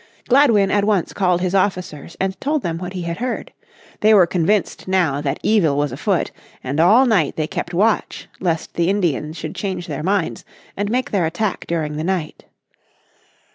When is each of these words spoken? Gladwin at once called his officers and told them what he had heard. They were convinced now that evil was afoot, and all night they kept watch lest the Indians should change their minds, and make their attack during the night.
Gladwin 0.27 0.71
at 0.71 0.83
once 0.83 1.13
called 1.13 1.41
his 1.41 1.53
officers 1.53 2.17
and 2.19 2.41
told 2.41 2.63
them 2.63 2.79
what 2.79 2.93
he 2.93 3.03
had 3.03 3.17
heard. 3.17 3.53
They 3.99 4.15
were 4.15 4.25
convinced 4.25 4.87
now 4.87 5.21
that 5.21 5.39
evil 5.43 5.77
was 5.77 5.91
afoot, 5.91 6.31
and 6.63 6.79
all 6.79 7.05
night 7.05 7.35
they 7.35 7.45
kept 7.45 7.71
watch 7.71 8.27
lest 8.39 8.73
the 8.73 8.89
Indians 8.89 9.37
should 9.37 9.53
change 9.53 9.85
their 9.85 10.01
minds, 10.01 10.43
and 10.75 10.89
make 10.89 11.11
their 11.11 11.27
attack 11.27 11.67
during 11.67 11.97
the 11.97 12.03
night. 12.03 12.45